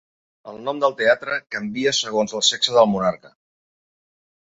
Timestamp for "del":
0.83-0.95, 2.81-2.93